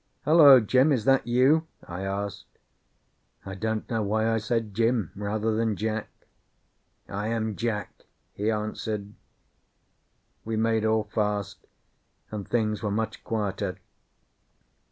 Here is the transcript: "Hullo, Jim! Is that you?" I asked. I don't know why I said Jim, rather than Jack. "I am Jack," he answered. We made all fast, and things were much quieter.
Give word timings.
"Hullo, 0.25 0.59
Jim! 0.59 0.91
Is 0.91 1.05
that 1.05 1.27
you?" 1.27 1.67
I 1.87 2.01
asked. 2.01 2.47
I 3.45 3.53
don't 3.53 3.87
know 3.87 4.01
why 4.01 4.33
I 4.33 4.39
said 4.39 4.73
Jim, 4.73 5.11
rather 5.15 5.55
than 5.55 5.75
Jack. 5.75 6.09
"I 7.07 7.27
am 7.27 7.55
Jack," 7.55 8.05
he 8.33 8.49
answered. 8.49 9.13
We 10.43 10.55
made 10.55 10.85
all 10.85 11.03
fast, 11.03 11.67
and 12.31 12.47
things 12.47 12.81
were 12.81 12.89
much 12.89 13.23
quieter. 13.23 13.77